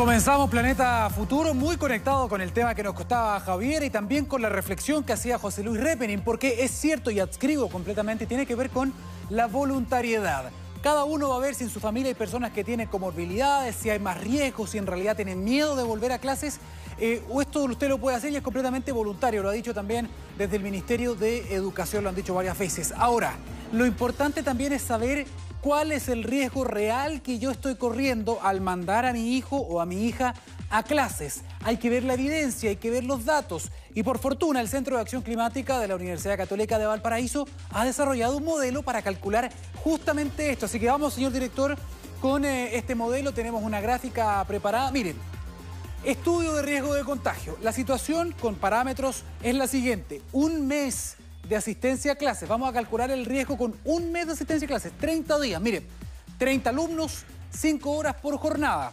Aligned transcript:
Comenzamos 0.00 0.48
Planeta 0.48 1.10
Futuro 1.10 1.52
muy 1.52 1.76
conectado 1.76 2.26
con 2.26 2.40
el 2.40 2.54
tema 2.54 2.74
que 2.74 2.82
nos 2.82 2.94
costaba 2.94 3.38
Javier 3.38 3.82
y 3.82 3.90
también 3.90 4.24
con 4.24 4.40
la 4.40 4.48
reflexión 4.48 5.04
que 5.04 5.12
hacía 5.12 5.38
José 5.38 5.62
Luis 5.62 5.78
Repening, 5.78 6.22
porque 6.22 6.64
es 6.64 6.70
cierto 6.70 7.10
y 7.10 7.20
adscribo 7.20 7.68
completamente, 7.68 8.24
tiene 8.24 8.46
que 8.46 8.54
ver 8.54 8.70
con 8.70 8.94
la 9.28 9.46
voluntariedad. 9.46 10.50
Cada 10.82 11.04
uno 11.04 11.28
va 11.28 11.36
a 11.36 11.40
ver 11.40 11.54
si 11.54 11.64
en 11.64 11.70
su 11.70 11.80
familia 11.80 12.08
hay 12.08 12.14
personas 12.14 12.50
que 12.52 12.64
tienen 12.64 12.88
comorbilidades, 12.88 13.76
si 13.76 13.90
hay 13.90 13.98
más 13.98 14.18
riesgos, 14.18 14.70
si 14.70 14.78
en 14.78 14.86
realidad 14.86 15.16
tienen 15.16 15.44
miedo 15.44 15.76
de 15.76 15.82
volver 15.82 16.12
a 16.12 16.18
clases, 16.18 16.60
eh, 16.98 17.22
o 17.28 17.42
esto 17.42 17.62
usted 17.64 17.90
lo 17.90 17.98
puede 17.98 18.16
hacer 18.16 18.32
y 18.32 18.36
es 18.36 18.42
completamente 18.42 18.92
voluntario, 18.92 19.42
lo 19.42 19.50
ha 19.50 19.52
dicho 19.52 19.74
también 19.74 20.08
desde 20.38 20.56
el 20.56 20.62
Ministerio 20.62 21.14
de 21.14 21.54
Educación, 21.54 22.04
lo 22.04 22.08
han 22.08 22.16
dicho 22.16 22.32
varias 22.32 22.58
veces. 22.58 22.94
Ahora, 22.96 23.34
lo 23.70 23.84
importante 23.84 24.42
también 24.42 24.72
es 24.72 24.80
saber 24.80 25.26
cuál 25.60 25.92
es 25.92 26.08
el 26.08 26.24
riesgo 26.24 26.64
real 26.64 27.22
que 27.22 27.38
yo 27.38 27.50
estoy 27.50 27.76
corriendo 27.76 28.38
al 28.42 28.60
mandar 28.60 29.06
a 29.06 29.12
mi 29.12 29.36
hijo 29.36 29.56
o 29.56 29.80
a 29.80 29.86
mi 29.86 30.06
hija 30.06 30.34
a 30.70 30.82
clases. 30.82 31.42
Hay 31.64 31.76
que 31.76 31.90
ver 31.90 32.04
la 32.04 32.14
evidencia, 32.14 32.70
hay 32.70 32.76
que 32.76 32.90
ver 32.90 33.04
los 33.04 33.24
datos. 33.24 33.70
Y 33.94 34.02
por 34.02 34.18
fortuna, 34.18 34.60
el 34.60 34.68
Centro 34.68 34.96
de 34.96 35.02
Acción 35.02 35.22
Climática 35.22 35.78
de 35.78 35.88
la 35.88 35.96
Universidad 35.96 36.36
Católica 36.36 36.78
de 36.78 36.86
Valparaíso 36.86 37.46
ha 37.70 37.84
desarrollado 37.84 38.36
un 38.36 38.44
modelo 38.44 38.82
para 38.82 39.02
calcular 39.02 39.50
justamente 39.82 40.50
esto. 40.50 40.66
Así 40.66 40.78
que 40.78 40.86
vamos, 40.86 41.14
señor 41.14 41.32
director, 41.32 41.76
con 42.20 42.44
eh, 42.44 42.76
este 42.76 42.94
modelo. 42.94 43.32
Tenemos 43.32 43.62
una 43.62 43.80
gráfica 43.80 44.42
preparada. 44.46 44.90
Miren, 44.92 45.16
estudio 46.04 46.54
de 46.54 46.62
riesgo 46.62 46.94
de 46.94 47.04
contagio. 47.04 47.58
La 47.62 47.72
situación 47.72 48.32
con 48.40 48.54
parámetros 48.54 49.24
es 49.42 49.54
la 49.54 49.66
siguiente. 49.66 50.22
Un 50.32 50.66
mes 50.68 51.16
de 51.50 51.56
asistencia 51.56 52.12
a 52.12 52.14
clases. 52.14 52.48
Vamos 52.48 52.70
a 52.70 52.72
calcular 52.72 53.10
el 53.10 53.26
riesgo 53.26 53.58
con 53.58 53.74
un 53.84 54.12
mes 54.12 54.28
de 54.28 54.34
asistencia 54.34 54.66
a 54.66 54.68
clases, 54.68 54.92
30 54.98 55.40
días. 55.40 55.60
Mire, 55.60 55.82
30 56.38 56.70
alumnos, 56.70 57.24
5 57.50 57.90
horas 57.90 58.14
por 58.14 58.38
jornada. 58.38 58.92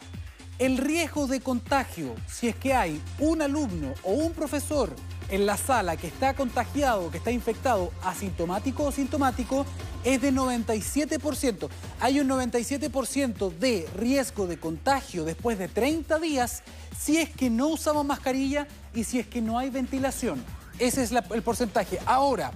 El 0.57 0.79
riesgo 0.79 1.27
de 1.27 1.39
contagio, 1.39 2.15
si 2.27 2.47
es 2.47 2.55
que 2.55 2.73
hay 2.73 2.99
un 3.19 3.43
alumno 3.43 3.93
o 4.01 4.13
un 4.13 4.33
profesor 4.33 4.91
en 5.29 5.45
la 5.45 5.55
sala 5.55 5.97
que 5.97 6.07
está 6.07 6.33
contagiado, 6.33 7.11
que 7.11 7.19
está 7.19 7.29
infectado, 7.29 7.91
asintomático 8.03 8.85
o 8.85 8.91
sintomático, 8.91 9.63
es 10.03 10.19
de 10.19 10.33
97%. 10.33 11.69
Hay 11.99 12.19
un 12.19 12.27
97% 12.27 13.51
de 13.51 13.87
riesgo 13.95 14.47
de 14.47 14.59
contagio 14.59 15.25
después 15.25 15.59
de 15.59 15.67
30 15.67 16.17
días 16.17 16.63
si 16.99 17.17
es 17.17 17.29
que 17.29 17.51
no 17.51 17.67
usamos 17.67 18.03
mascarilla 18.03 18.67
y 18.95 19.03
si 19.03 19.19
es 19.19 19.27
que 19.27 19.43
no 19.43 19.59
hay 19.59 19.69
ventilación. 19.69 20.43
Ese 20.79 21.03
es 21.03 21.11
el 21.11 21.41
porcentaje. 21.41 21.99
Ahora, 22.05 22.51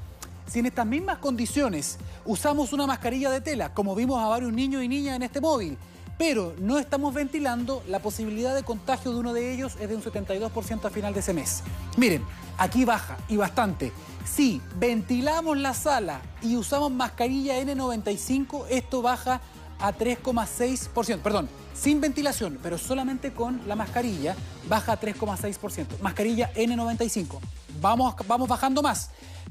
si 0.46 0.60
en 0.60 0.68
estas 0.68 0.86
mismas 0.86 1.18
condiciones 1.18 1.98
usamos 2.24 2.72
una 2.72 2.86
mascarilla 2.86 3.32
de 3.32 3.42
tela, 3.42 3.74
como 3.74 3.96
vimos 3.96 4.22
a 4.24 4.28
varios 4.28 4.54
niños 4.54 4.84
y 4.84 4.88
niñas 4.88 5.16
en 5.16 5.24
este 5.24 5.42
móvil, 5.42 5.76
pero 6.20 6.54
no 6.60 6.78
estamos 6.78 7.16
ventilando, 7.16 7.82
la 7.88 7.98
posibilidad 7.98 8.54
de 8.54 8.62
contagio 8.62 9.12
de 9.12 9.20
uno 9.20 9.34
de 9.34 9.52
ellos 9.52 9.76
es 9.82 9.90
de 9.90 9.96
un 9.96 10.04
72% 10.04 10.86
a 10.86 10.90
final 10.92 11.16
de 11.16 11.22
ese 11.22 11.34
mes. 11.34 11.64
Miren, 11.98 12.24
aquí 12.60 12.86
baja 12.86 13.18
y 13.28 13.38
bastante. 13.38 13.92
Si 14.24 14.62
ventilamos 14.76 15.58
la 15.58 15.74
sala 15.74 16.22
y 16.44 16.58
usamos 16.58 16.92
mascarilla 16.92 17.60
N95, 17.60 18.66
esto 18.70 19.02
baja 19.02 19.42
a 19.80 19.94
3,6%. 19.94 21.22
Perdón, 21.22 21.50
sin 21.74 22.00
ventilación, 22.00 22.60
pero 22.62 22.78
solamente 22.78 23.34
con 23.34 23.68
la 23.68 23.76
mascarilla, 23.76 24.36
baja 24.70 24.92
a 24.92 25.00
3,6%. 25.00 26.00
Mascarilla 26.02 26.54
N95 26.54 27.40
vamos, 27.82 28.16
vamos 28.28 28.48
bajando 28.48 28.82
más. 28.82 29.10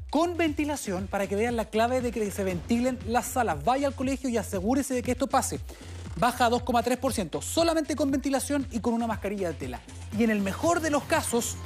Con 0.09 0.36
ventilación, 0.36 1.06
para 1.06 1.27
que 1.27 1.36
vean 1.36 1.56
la 1.56 1.67
clave 1.67 2.00
de 2.00 2.11
que 2.11 2.31
se 2.31 2.45
ventilen 2.45 2.98
las 3.06 3.27
salas. 3.27 3.64
Vaya 3.64 3.87
al 3.87 3.95
colegio 3.95 4.28
y 4.28 4.37
asegúrese 4.37 4.95
de 4.95 5.03
que 5.03 5.12
esto 5.12 5.27
pase. 5.27 5.61
Baja 6.17 6.47
a 6.47 6.50
2,3%, 6.50 7.42
solamente 7.42 7.95
con 7.95 8.11
ventilación 8.11 8.67
y 8.70 8.81
con 8.81 8.95
una 8.95 9.06
mascarilla 9.06 9.48
de 9.48 9.55
tela. 9.55 9.81
Y 10.19 10.25
en 10.25 10.31
el 10.31 10.41
mejor 10.41 10.81
de 10.81 10.91
los 10.91 11.05
casos, 11.05 11.56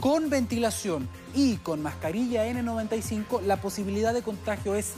con 0.00 0.28
ventilación 0.28 1.08
y 1.34 1.56
con 1.56 1.82
mascarilla 1.82 2.46
N95, 2.46 3.42
la 3.42 3.56
posibilidad 3.56 4.12
de 4.12 4.22
contagio 4.22 4.74
es 4.74 4.94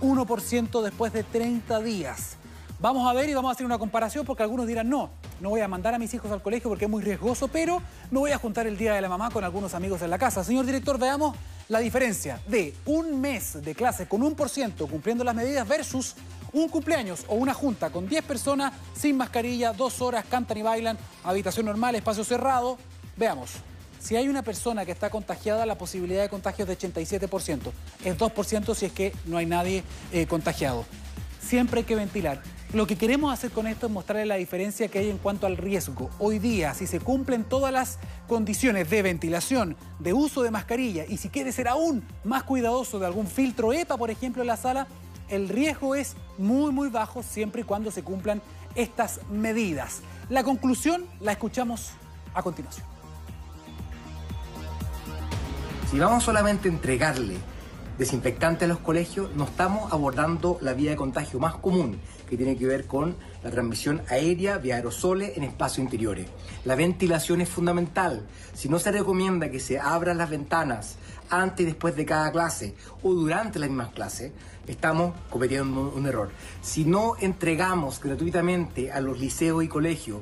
1% 0.00 0.82
después 0.82 1.12
de 1.12 1.22
30 1.22 1.80
días. 1.80 2.36
Vamos 2.80 3.08
a 3.08 3.12
ver 3.12 3.28
y 3.28 3.34
vamos 3.34 3.50
a 3.50 3.52
hacer 3.52 3.66
una 3.66 3.78
comparación 3.78 4.26
porque 4.26 4.42
algunos 4.42 4.66
dirán, 4.66 4.88
no, 4.88 5.10
no 5.40 5.50
voy 5.50 5.60
a 5.60 5.68
mandar 5.68 5.94
a 5.94 5.98
mis 5.98 6.12
hijos 6.14 6.30
al 6.30 6.42
colegio 6.42 6.68
porque 6.68 6.84
es 6.84 6.90
muy 6.90 7.02
riesgoso, 7.02 7.48
pero 7.48 7.82
me 8.10 8.18
voy 8.18 8.32
a 8.32 8.38
juntar 8.38 8.66
el 8.66 8.76
día 8.76 8.94
de 8.94 9.00
la 9.00 9.08
mamá 9.08 9.30
con 9.30 9.42
algunos 9.44 9.74
amigos 9.74 10.02
en 10.02 10.10
la 10.10 10.18
casa. 10.18 10.44
Señor 10.44 10.66
director, 10.66 10.98
veamos 10.98 11.36
la 11.68 11.78
diferencia 11.78 12.40
de 12.46 12.74
un 12.86 13.20
mes 13.20 13.62
de 13.62 13.74
clase 13.74 14.06
con 14.06 14.22
un 14.22 14.34
por 14.34 14.48
ciento 14.48 14.86
cumpliendo 14.86 15.24
las 15.24 15.34
medidas 15.34 15.66
versus 15.66 16.14
un 16.52 16.68
cumpleaños 16.68 17.24
o 17.28 17.36
una 17.36 17.54
junta 17.54 17.90
con 17.90 18.08
10 18.08 18.24
personas 18.24 18.72
sin 18.94 19.16
mascarilla, 19.16 19.72
dos 19.72 20.00
horas, 20.02 20.24
cantan 20.28 20.58
y 20.58 20.62
bailan, 20.62 20.98
habitación 21.24 21.66
normal, 21.66 21.94
espacio 21.94 22.24
cerrado. 22.24 22.76
Veamos, 23.16 23.50
si 24.00 24.16
hay 24.16 24.28
una 24.28 24.42
persona 24.42 24.84
que 24.84 24.92
está 24.92 25.10
contagiada, 25.10 25.66
la 25.66 25.76
posibilidad 25.78 26.22
de 26.22 26.28
contagio 26.28 26.64
es 26.64 26.68
de 26.68 26.78
87%. 26.78 27.70
Es 28.04 28.18
2% 28.18 28.74
si 28.74 28.86
es 28.86 28.92
que 28.92 29.12
no 29.26 29.36
hay 29.36 29.46
nadie 29.46 29.84
eh, 30.12 30.26
contagiado. 30.26 30.84
Siempre 31.40 31.80
hay 31.80 31.84
que 31.84 31.96
ventilar. 31.96 32.42
Lo 32.72 32.86
que 32.86 32.96
queremos 32.96 33.32
hacer 33.32 33.50
con 33.50 33.66
esto 33.66 33.86
es 33.86 33.92
mostrarle 33.92 34.26
la 34.26 34.36
diferencia 34.36 34.86
que 34.86 35.00
hay 35.00 35.10
en 35.10 35.18
cuanto 35.18 35.44
al 35.44 35.56
riesgo. 35.56 36.08
Hoy 36.20 36.38
día, 36.38 36.72
si 36.72 36.86
se 36.86 37.00
cumplen 37.00 37.42
todas 37.42 37.72
las 37.72 37.98
condiciones 38.28 38.88
de 38.88 39.02
ventilación, 39.02 39.76
de 39.98 40.12
uso 40.12 40.42
de 40.42 40.52
mascarilla 40.52 41.04
y 41.04 41.16
si 41.16 41.30
quiere 41.30 41.50
ser 41.50 41.66
aún 41.66 42.04
más 42.22 42.44
cuidadoso 42.44 43.00
de 43.00 43.06
algún 43.06 43.26
filtro 43.26 43.72
EPA, 43.72 43.96
por 43.96 44.12
ejemplo, 44.12 44.42
en 44.42 44.46
la 44.46 44.56
sala, 44.56 44.86
el 45.28 45.48
riesgo 45.48 45.96
es 45.96 46.14
muy, 46.38 46.70
muy 46.70 46.90
bajo 46.90 47.24
siempre 47.24 47.62
y 47.62 47.64
cuando 47.64 47.90
se 47.90 48.04
cumplan 48.04 48.40
estas 48.76 49.18
medidas. 49.32 50.02
La 50.28 50.44
conclusión 50.44 51.06
la 51.18 51.32
escuchamos 51.32 51.90
a 52.34 52.42
continuación. 52.44 52.86
Si 55.90 55.98
vamos 55.98 56.22
solamente 56.22 56.68
a 56.68 56.72
entregarle 56.72 57.36
desinfectante 57.98 58.64
a 58.64 58.68
los 58.68 58.78
colegios, 58.78 59.34
no 59.34 59.44
estamos 59.44 59.92
abordando 59.92 60.56
la 60.62 60.72
vía 60.72 60.90
de 60.90 60.96
contagio 60.96 61.38
más 61.38 61.56
común, 61.56 62.00
que 62.30 62.36
tiene 62.36 62.56
que 62.56 62.66
ver 62.66 62.86
con 62.86 63.16
la 63.42 63.50
transmisión 63.50 64.02
aérea 64.08 64.58
vía 64.58 64.76
aerosoles 64.76 65.36
en 65.36 65.42
espacios 65.42 65.84
interiores. 65.84 66.26
La 66.64 66.76
ventilación 66.76 67.40
es 67.40 67.48
fundamental. 67.48 68.26
Si 68.54 68.68
no 68.68 68.78
se 68.78 68.92
recomienda 68.92 69.50
que 69.50 69.58
se 69.58 69.80
abran 69.80 70.18
las 70.18 70.30
ventanas 70.30 70.96
antes 71.28 71.64
y 71.64 71.66
después 71.66 71.96
de 71.96 72.06
cada 72.06 72.30
clase 72.30 72.74
o 73.02 73.12
durante 73.12 73.58
las 73.58 73.68
mismas 73.68 73.90
clases, 73.90 74.32
estamos 74.68 75.12
cometiendo 75.28 75.92
un 75.94 76.06
error. 76.06 76.30
Si 76.62 76.84
no 76.84 77.14
entregamos 77.20 78.00
gratuitamente 78.00 78.92
a 78.92 79.00
los 79.00 79.18
liceos 79.18 79.64
y 79.64 79.68
colegios 79.68 80.20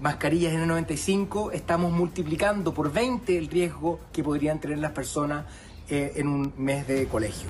mascarillas 0.00 0.54
N95, 0.54 1.52
estamos 1.52 1.92
multiplicando 1.92 2.72
por 2.72 2.92
20 2.92 3.36
el 3.36 3.48
riesgo 3.48 4.00
que 4.12 4.22
podrían 4.22 4.60
tener 4.60 4.78
las 4.78 4.92
personas 4.92 5.44
eh, 5.88 6.14
en 6.16 6.28
un 6.28 6.52
mes 6.56 6.86
de 6.86 7.06
colegio. 7.06 7.48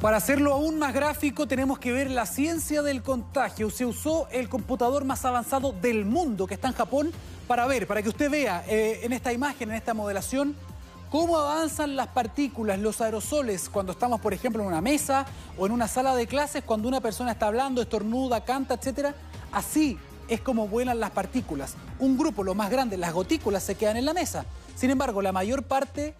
Para 0.00 0.18
hacerlo 0.18 0.52
aún 0.52 0.78
más 0.78 0.94
gráfico 0.94 1.48
tenemos 1.48 1.80
que 1.80 1.90
ver 1.90 2.08
la 2.08 2.24
ciencia 2.24 2.82
del 2.82 3.02
contagio. 3.02 3.68
Se 3.68 3.84
usó 3.84 4.28
el 4.30 4.48
computador 4.48 5.04
más 5.04 5.24
avanzado 5.24 5.72
del 5.72 6.04
mundo 6.04 6.46
que 6.46 6.54
está 6.54 6.68
en 6.68 6.74
Japón 6.74 7.10
para 7.48 7.66
ver, 7.66 7.88
para 7.88 8.00
que 8.00 8.08
usted 8.08 8.30
vea 8.30 8.64
eh, 8.68 9.00
en 9.02 9.12
esta 9.12 9.32
imagen, 9.32 9.70
en 9.70 9.74
esta 9.74 9.94
modelación, 9.94 10.54
cómo 11.10 11.36
avanzan 11.36 11.96
las 11.96 12.06
partículas, 12.06 12.78
los 12.78 13.00
aerosoles, 13.00 13.68
cuando 13.68 13.90
estamos, 13.90 14.20
por 14.20 14.32
ejemplo, 14.32 14.62
en 14.62 14.68
una 14.68 14.80
mesa 14.80 15.26
o 15.56 15.66
en 15.66 15.72
una 15.72 15.88
sala 15.88 16.14
de 16.14 16.28
clases, 16.28 16.62
cuando 16.62 16.86
una 16.86 17.00
persona 17.00 17.32
está 17.32 17.48
hablando, 17.48 17.82
estornuda, 17.82 18.44
canta, 18.44 18.74
etc. 18.74 19.16
Así 19.50 19.98
es 20.28 20.40
como 20.40 20.68
vuelan 20.68 21.00
las 21.00 21.10
partículas. 21.10 21.74
Un 21.98 22.16
grupo, 22.16 22.44
lo 22.44 22.54
más 22.54 22.70
grande, 22.70 22.96
las 22.96 23.12
gotículas, 23.12 23.64
se 23.64 23.74
quedan 23.74 23.96
en 23.96 24.04
la 24.04 24.14
mesa. 24.14 24.44
Sin 24.76 24.90
embargo, 24.90 25.22
la 25.22 25.32
mayor 25.32 25.64
parte 25.64 26.14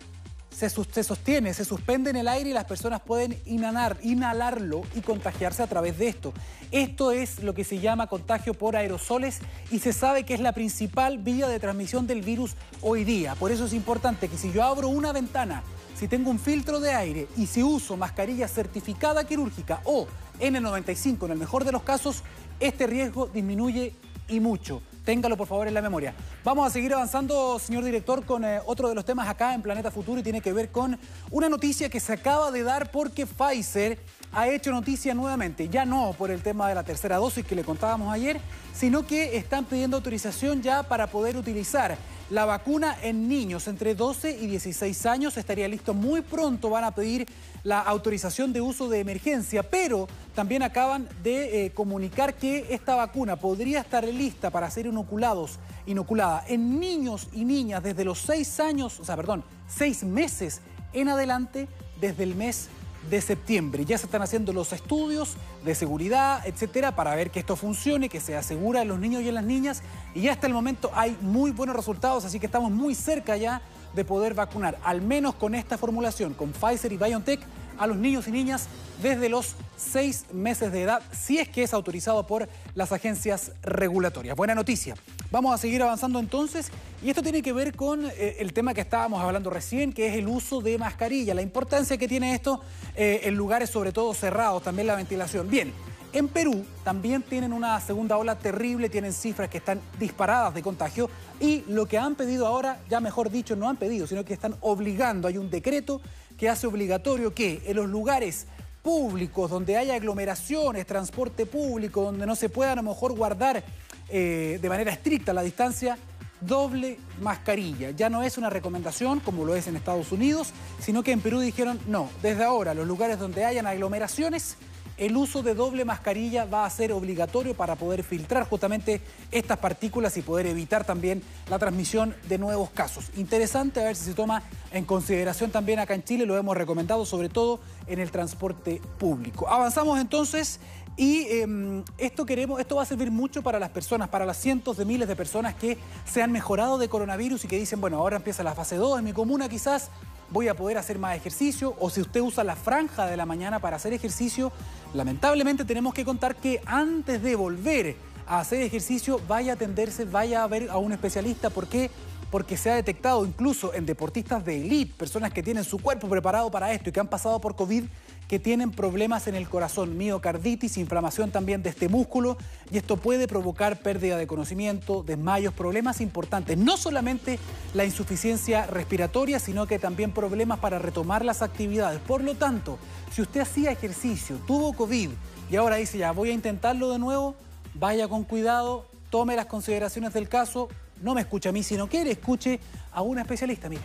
se, 0.51 0.69
sostiene, 0.71 1.55
se 1.55 1.65
suspende 1.65 2.11
en 2.11 2.17
el 2.17 2.29
aire 2.29 2.51
y 2.51 2.53
las 2.53 2.65
personas 2.65 3.01
pueden 3.01 3.41
inhalar, 3.47 3.97
inhalarlo 4.03 4.83
y 4.95 5.01
contagiarse 5.01 5.63
a 5.63 5.67
través 5.67 5.99
de 5.99 6.09
esto. 6.09 6.33
Esto 6.71 7.13
es 7.13 7.43
lo 7.43 7.55
que 7.55 7.65
se 7.65 7.79
llama 7.79 8.09
contagio 8.09 8.55
por 8.55 8.77
aerosoles 8.77 9.39
y 9.71 9.79
se 9.79 9.93
sabe 9.93 10.25
que 10.25 10.35
es 10.35 10.41
la 10.41 10.53
principal 10.53 11.19
vía 11.19 11.49
de 11.49 11.61
transmisión 11.61 12.07
del 12.07 12.23
virus 12.23 12.57
hoy 12.83 13.05
día. 13.05 13.35
Por 13.35 13.53
eso 13.53 13.67
es 13.67 13.73
importante 13.73 14.29
que 14.29 14.39
si 14.39 14.53
yo 14.53 14.65
abro 14.65 14.89
una 14.89 15.13
ventana, 15.13 15.63
si 15.95 16.09
tengo 16.09 16.31
un 16.31 16.39
filtro 16.39 16.81
de 16.81 16.93
aire 16.93 17.29
y 17.37 17.47
si 17.47 17.63
uso 17.63 17.97
mascarilla 17.97 18.49
certificada 18.49 19.25
quirúrgica 19.25 19.81
o 19.85 20.07
N95 20.41 21.25
en 21.25 21.33
el 21.33 21.39
mejor 21.39 21.65
de 21.65 21.73
los 21.73 21.83
casos, 21.83 22.23
este 22.61 22.87
riesgo 22.87 23.27
disminuye 23.27 23.95
y 24.29 24.41
mucho. 24.41 24.83
Téngalo 25.05 25.37
por 25.37 25.47
favor 25.47 25.69
en 25.69 25.75
la 25.75 25.83
memoria. 25.83 26.15
Vamos 26.45 26.67
a 26.67 26.71
seguir 26.71 26.93
avanzando, 26.93 27.59
señor 27.59 27.85
director, 27.85 28.25
con 28.25 28.45
eh, 28.45 28.61
otro 28.67 28.89
de 28.89 28.95
los 28.95 29.05
temas 29.05 29.29
acá 29.29 29.55
en 29.55 29.63
Planeta 29.63 29.91
Futuro 29.91 30.21
y 30.21 30.23
tiene 30.23 30.41
que 30.41 30.53
ver 30.53 30.71
con 30.71 30.99
una 31.31 31.49
noticia 31.49 31.89
que 31.89 32.01
se 32.01 32.13
acaba 32.13 32.51
de 32.51 32.63
dar 32.63 32.91
porque 32.91 33.27
Pfizer 33.27 33.99
ha 34.33 34.49
hecho 34.49 34.71
noticia 34.71 35.15
nuevamente, 35.15 35.69
ya 35.69 35.85
no 35.85 36.15
por 36.17 36.31
el 36.31 36.43
tema 36.43 36.69
de 36.69 36.75
la 36.75 36.83
tercera 36.83 37.17
dosis 37.17 37.45
que 37.45 37.55
le 37.55 37.65
contábamos 37.65 38.13
ayer, 38.13 38.41
sino 38.75 39.07
que 39.07 39.37
están 39.37 39.65
pidiendo 39.65 39.97
autorización 39.97 40.63
ya 40.63 40.83
para 40.83 41.07
poder 41.07 41.37
utilizar 41.37 41.97
la 42.31 42.45
vacuna 42.45 42.97
en 43.03 43.29
niños 43.29 43.69
entre 43.69 43.95
12 43.95 44.39
y 44.41 44.47
16 44.47 45.07
años. 45.07 45.37
Estaría 45.37 45.69
listo 45.69 45.95
muy 45.95 46.21
pronto, 46.21 46.71
van 46.71 46.85
a 46.85 46.95
pedir 46.95 47.27
la 47.65 47.81
autorización 47.81 48.53
de 48.53 48.61
uso 48.61 48.89
de 48.89 49.01
emergencia, 49.01 49.63
pero 49.63 50.09
también 50.35 50.63
acaban 50.63 51.09
de 51.23 51.67
eh, 51.67 51.71
comunicar 51.73 52.35
que 52.35 52.67
esta 52.71 52.95
vacuna 52.95 53.37
podría 53.37 53.81
estar 53.81 54.05
lista 54.05 54.51
para 54.51 54.71
ser 54.71 54.87
inoculados, 54.87 55.59
inoculada 55.87 56.45
en 56.49 56.79
niños 56.79 57.29
y 57.33 57.45
niñas 57.45 57.83
desde 57.83 58.05
los 58.05 58.19
6 58.21 58.61
años, 58.61 59.01
o 59.01 59.05
sea, 59.05 59.17
perdón, 59.17 59.45
6 59.69 60.05
meses 60.05 60.61
en 60.93 61.09
adelante 61.09 61.69
desde 62.01 62.25
el 62.25 62.35
mes 62.35 62.69
de 63.11 63.21
septiembre. 63.21 63.85
Ya 63.85 63.99
se 63.99 64.07
están 64.07 64.23
haciendo 64.23 64.53
los 64.53 64.73
estudios 64.73 65.37
de 65.65 65.75
seguridad, 65.75 66.47
etcétera, 66.47 66.95
para 66.95 67.15
ver 67.15 67.31
que 67.31 67.41
esto 67.41 67.57
funcione, 67.57 68.09
que 68.09 68.21
se 68.21 68.37
asegura 68.37 68.83
en 68.83 68.89
los 68.89 68.99
niños 68.99 69.23
y 69.23 69.29
en 69.29 69.35
las 69.35 69.45
niñas. 69.45 69.83
Y 70.15 70.29
hasta 70.29 70.47
el 70.47 70.53
momento 70.53 70.91
hay 70.95 71.17
muy 71.21 71.51
buenos 71.51 71.77
resultados, 71.77 72.25
así 72.25 72.39
que 72.39 72.47
estamos 72.47 72.71
muy 72.71 72.95
cerca 72.95 73.37
ya 73.37 73.63
de 73.95 74.05
poder 74.05 74.35
vacunar, 74.35 74.79
al 74.85 75.01
menos 75.01 75.35
con 75.35 75.55
esta 75.55 75.79
formulación, 75.79 76.35
con 76.35 76.53
Pfizer 76.53 76.93
y 76.93 76.97
BioNTech, 76.97 77.41
a 77.79 77.87
los 77.87 77.97
niños 77.97 78.27
y 78.29 78.33
niñas 78.33 78.69
desde 79.01 79.29
los 79.29 79.55
seis 79.77 80.27
meses 80.33 80.73
de 80.73 80.83
edad, 80.83 81.03
si 81.13 81.39
es 81.39 81.49
que 81.49 81.63
es 81.63 81.73
autorizado 81.73 82.27
por 82.27 82.49
las 82.75 82.93
agencias 82.93 83.53
regulatorias. 83.63 84.37
Buena 84.37 84.55
noticia. 84.55 84.97
Vamos 85.31 85.55
a 85.55 85.59
seguir 85.59 85.83
avanzando 85.83 86.19
entonces 86.19 86.71
y 87.03 87.11
esto 87.11 87.23
tiene 87.23 87.43
que 87.43 87.53
ver 87.53 87.77
con 87.77 88.05
eh, 88.07 88.37
el 88.41 88.53
tema 88.53 88.75
que 88.75 88.81
estábamos 88.81 89.23
hablando 89.23 89.51
recién, 89.51 89.93
que 89.93 90.09
es 90.09 90.15
el 90.15 90.27
uso 90.27 90.61
de 90.61 90.79
mascarilla, 90.79 91.33
la 91.33 91.43
importancia 91.43 91.97
que 91.97 92.09
tiene 92.09 92.35
esto 92.35 92.61
eh, 92.97 93.21
en 93.25 93.37
lugares 93.37 93.71
sobre 93.71 93.93
todo 93.93 94.13
cerrados, 94.15 94.65
también 94.65 94.89
la 94.89 94.97
ventilación. 94.97 95.49
Bien, 95.49 95.73
en 96.13 96.27
Perú 96.27 96.65
también 96.83 97.23
tienen 97.23 97.53
una 97.53 97.81
segunda 97.81 98.17
ola 98.17 98.37
terrible, 98.37 98.89
tienen 98.89 99.13
cifras 99.13 99.49
que 99.49 99.59
están 99.59 99.81
disparadas 100.01 100.55
de 100.55 100.63
contagio 100.63 101.09
y 101.39 101.63
lo 101.69 101.87
que 101.87 101.99
han 101.99 102.17
pedido 102.17 102.47
ahora, 102.47 102.81
ya 102.91 102.99
mejor 102.99 103.31
dicho, 103.31 103.55
no 103.55 103.69
han 103.69 103.77
pedido, 103.77 104.07
sino 104.07 104.25
que 104.25 104.35
están 104.35 104.57
obligando, 104.61 105.29
hay 105.29 105.39
un 105.39 105.51
decreto 105.51 106.01
que 106.37 106.49
hace 106.49 106.67
obligatorio 106.67 107.33
que 107.33 107.63
en 107.67 107.77
los 107.77 107.89
lugares 107.89 108.47
públicos, 108.83 109.51
donde 109.51 109.77
haya 109.77 109.95
aglomeraciones, 109.95 110.87
transporte 110.87 111.47
público, 111.47 112.03
donde 112.03 112.27
no 112.27 112.35
se 112.35 112.49
pueda 112.49 112.73
a 112.73 112.77
lo 112.77 112.83
mejor 112.83 113.15
guardar 113.15 113.63
eh, 114.09 114.59
de 114.61 114.69
manera 114.69 114.91
estricta 114.91 115.33
la 115.33 115.43
distancia, 115.43 115.99
doble 116.41 116.99
mascarilla. 117.21 117.91
Ya 117.91 118.11
no 118.11 118.23
es 118.23 118.39
una 118.39 118.51
recomendación 118.51 119.21
como 119.21 119.45
lo 119.45 119.55
es 119.55 119.67
en 119.67 119.77
Estados 119.77 120.13
Unidos, 120.13 120.53
sino 120.81 121.03
que 121.03 121.13
en 121.13 121.21
Perú 121.21 121.41
dijeron, 121.41 121.79
no, 121.87 122.09
desde 122.23 122.45
ahora 122.45 122.75
los 122.75 122.87
lugares 122.87 123.19
donde 123.19 123.45
hayan 123.45 123.67
aglomeraciones 123.67 124.57
el 124.99 125.17
uso 125.17 125.43
de 125.43 125.55
doble 125.55 125.85
mascarilla 125.85 126.45
va 126.45 126.67
a 126.67 126.71
ser 126.71 126.93
obligatorio 126.93 127.55
para 127.55 127.77
poder 127.77 128.03
filtrar 128.03 128.49
justamente 128.49 129.01
estas 129.31 129.59
partículas 129.59 130.17
y 130.17 130.23
poder 130.23 130.47
evitar 130.47 130.85
también 130.85 131.23
la 131.49 131.59
transmisión 131.59 132.15
de 132.29 132.39
nuevos 132.39 132.71
casos. 132.71 133.07
Interesante 133.17 133.81
a 133.81 133.85
ver 133.85 133.97
si 133.97 134.05
se 134.05 134.15
toma 134.15 134.43
en 134.73 134.85
consideración 134.85 135.51
también 135.51 135.79
acá 135.79 135.95
en 135.95 136.05
Chile, 136.05 136.27
lo 136.27 136.37
hemos 136.37 136.57
recomendado 136.57 137.07
sobre 137.07 137.29
todo 137.29 137.61
en 137.87 138.01
el 138.01 138.11
transporte 138.11 138.83
público. 138.99 139.49
Avanzamos 139.49 140.01
entonces 140.01 140.61
y 140.97 141.29
em, 141.29 141.85
esto 141.97 142.27
queremos, 142.27 142.59
esto 142.59 142.75
va 142.75 142.83
a 142.83 142.87
servir 142.87 143.13
mucho 143.13 143.41
para 143.41 143.61
las 143.61 143.71
personas, 143.71 144.09
para 144.09 144.27
las 144.27 144.37
cientos 144.37 144.77
de 144.77 144.85
miles 144.85 145.07
de 145.07 145.15
personas 145.15 145.55
que 145.55 145.79
se 146.05 146.23
han 146.23 146.33
mejorado 146.33 146.77
de 146.77 146.89
coronavirus 146.89 147.45
y 147.45 147.49
que 147.49 147.57
dicen, 147.57 147.81
bueno, 147.81 147.99
ahora 147.99 148.17
empieza 148.17 148.43
la 148.43 148.53
fase 148.53 148.75
2 148.75 148.99
en 148.99 149.05
mi 149.05 149.13
comuna 149.13 149.49
quizás, 149.49 149.91
voy 150.31 150.49
a 150.49 150.55
poder 150.55 150.79
hacer 150.79 150.99
más 150.99 151.17
ejercicio 151.17 151.75
o 151.79 151.91
si 151.91 152.01
usted 152.01 152.21
usa 152.21 152.45
la 152.45 152.57
franja 152.57 153.07
de 153.07 153.17
la 153.17 153.27
mañana 153.27 153.59
para 153.61 153.77
hacer 153.77 153.93
ejercicio, 153.93 154.53
lamentablemente 154.95 155.65
tenemos 155.65 155.95
que 155.95 156.05
contar 156.05 156.37
que 156.37 156.61
antes 156.67 157.23
de 157.23 157.37
volver 157.37 157.97
a 158.27 158.41
hacer 158.41 158.61
ejercicio 158.63 159.21
vaya 159.27 159.53
a 159.53 159.55
atenderse, 159.55 160.05
vaya 160.05 160.45
a 160.45 160.47
ver 160.47 160.71
a 160.71 160.77
un 160.79 160.93
especialista. 160.93 161.51
¿Por 161.51 161.67
qué? 161.67 161.91
Porque 162.31 162.59
se 162.59 162.71
ha 162.71 162.75
detectado 162.75 163.25
incluso 163.25 163.73
en 163.73 163.87
deportistas 163.87 164.45
de 164.45 164.61
élite, 164.61 164.95
personas 164.99 165.33
que 165.33 165.43
tienen 165.43 165.65
su 165.65 165.79
cuerpo 165.79 166.09
preparado 166.09 166.51
para 166.51 166.73
esto 166.73 166.91
y 166.91 166.93
que 166.93 167.01
han 167.01 167.09
pasado 167.09 167.41
por 167.41 167.57
COVID, 167.57 167.85
que 168.29 168.39
tienen 168.39 168.71
problemas 168.71 169.27
en 169.27 169.35
el 169.35 169.49
corazón, 169.49 169.97
miocarditis, 169.97 170.77
inflamación 170.77 171.31
también 171.31 171.63
de 171.63 171.71
este 171.71 171.89
músculo 171.89 172.37
y 172.71 172.77
esto 172.77 172.99
puede 172.99 173.27
provocar 173.27 173.81
pérdida 173.81 174.19
de 174.19 174.27
conocimiento, 174.27 175.03
desmayos, 175.03 175.55
problemas 175.55 176.03
importantes, 176.03 176.59
no 176.59 176.77
solamente 176.77 177.39
la 177.73 177.87
insuficiencia 177.87 178.67
respiratoria, 178.67 179.39
sino 179.39 179.67
que 179.67 179.79
también 179.79 180.13
problemas 180.13 180.59
para 180.59 180.79
retomar 180.79 181.25
las 181.25 181.41
actividades. 181.41 182.01
Por 182.01 182.23
lo 182.23 182.35
tanto, 182.35 182.79
si 183.11 183.23
usted 183.23 183.41
hacía 183.41 183.73
ejercicio, 183.73 184.37
tuvo 184.47 184.75
COVID 184.75 185.09
y 185.51 185.57
ahora 185.57 185.77
dice 185.77 185.97
ya 185.97 186.13
voy 186.13 186.29
a 186.29 186.35
intentarlo 186.35 186.91
de 186.91 186.99
nuevo, 186.99 187.35
vaya 187.73 188.09
con 188.09 188.25
cuidado, 188.25 188.87
tome 189.09 189.37
las 189.37 189.47
consideraciones 189.47 190.13
del 190.13 190.29
caso, 190.29 190.69
no 191.01 191.15
me 191.15 191.23
escuche 191.23 191.49
a 191.49 191.53
mí, 191.53 191.63
sino 191.63 191.89
que 191.89 192.03
escuche 192.11 192.61
a 192.93 193.01
un 193.01 193.19
especialista, 193.19 193.71
mire. 193.71 193.83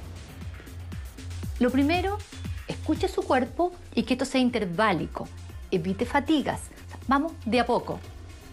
Lo 1.60 1.70
primero 1.70 2.18
escuche 2.84 3.08
su 3.08 3.22
cuerpo 3.22 3.72
y 3.96 4.04
que 4.04 4.16
esto 4.16 4.26
sea 4.26 4.42
interválico. 4.42 5.30
Evite 5.72 6.06
fatigas. 6.06 6.64
Vamos 7.08 7.32
de 7.46 7.62
a 7.62 7.66
poco. 7.66 7.98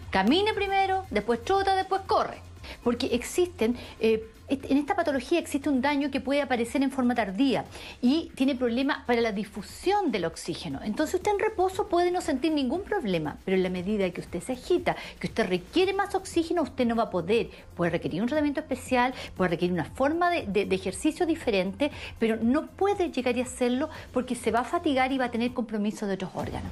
Camine 0.09 0.53
primero, 0.53 1.05
después 1.09 1.43
trota, 1.43 1.75
después 1.75 2.03
corre. 2.07 2.37
Porque 2.81 3.07
existen 3.07 3.77
eh, 3.99 4.25
en 4.51 4.77
esta 4.77 4.95
patología 4.95 5.39
existe 5.39 5.69
un 5.69 5.81
daño 5.81 6.11
que 6.11 6.19
puede 6.19 6.41
aparecer 6.41 6.83
en 6.83 6.91
forma 6.91 7.15
tardía 7.15 7.65
y 8.01 8.31
tiene 8.35 8.55
problemas 8.55 9.05
para 9.05 9.21
la 9.21 9.31
difusión 9.31 10.11
del 10.11 10.25
oxígeno. 10.25 10.79
Entonces 10.83 11.15
usted 11.15 11.31
en 11.31 11.39
reposo 11.39 11.87
puede 11.87 12.11
no 12.11 12.21
sentir 12.21 12.51
ningún 12.51 12.81
problema, 12.81 13.37
pero 13.45 13.55
en 13.57 13.63
la 13.63 13.69
medida 13.69 14.09
que 14.09 14.21
usted 14.21 14.41
se 14.41 14.53
agita, 14.53 14.95
que 15.19 15.27
usted 15.27 15.47
requiere 15.47 15.93
más 15.93 16.15
oxígeno, 16.15 16.63
usted 16.63 16.85
no 16.85 16.95
va 16.95 17.03
a 17.03 17.09
poder. 17.09 17.49
Puede 17.75 17.91
requerir 17.91 18.21
un 18.21 18.27
tratamiento 18.27 18.59
especial, 18.59 19.13
puede 19.35 19.51
requerir 19.51 19.73
una 19.73 19.85
forma 19.85 20.29
de, 20.29 20.67
ejercicio 20.71 21.25
diferente, 21.25 21.91
pero 22.17 22.37
no 22.37 22.67
puede 22.67 23.11
llegar 23.11 23.37
a 23.37 23.43
hacerlo 23.43 23.89
porque 24.11 24.35
se 24.35 24.51
va 24.51 24.59
a 24.59 24.63
fatigar 24.63 25.11
y 25.11 25.17
va 25.17 25.25
a 25.25 25.31
tener 25.31 25.53
compromiso 25.53 26.07
de 26.07 26.15
otros 26.15 26.31
órganos. 26.33 26.71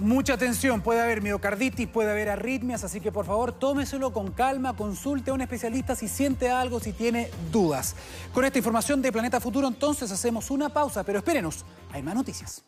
Mucha 0.00 0.32
atención, 0.32 0.80
puede 0.80 1.02
haber 1.02 1.20
miocarditis, 1.20 1.86
puede 1.86 2.10
haber 2.10 2.30
arritmias, 2.30 2.84
así 2.84 3.02
que 3.02 3.12
por 3.12 3.26
favor 3.26 3.52
tómeselo 3.52 4.14
con 4.14 4.30
calma, 4.30 4.74
consulte 4.74 5.30
a 5.30 5.34
un 5.34 5.42
especialista 5.42 5.94
si 5.94 6.08
siente 6.08 6.48
algo, 6.48 6.80
si 6.80 6.94
tiene 6.94 7.30
dudas. 7.52 7.94
Con 8.32 8.46
esta 8.46 8.56
información 8.56 9.02
de 9.02 9.12
Planeta 9.12 9.40
Futuro 9.40 9.68
entonces 9.68 10.10
hacemos 10.10 10.50
una 10.50 10.70
pausa, 10.70 11.04
pero 11.04 11.18
espérenos, 11.18 11.66
hay 11.92 12.02
más 12.02 12.14
noticias. 12.14 12.64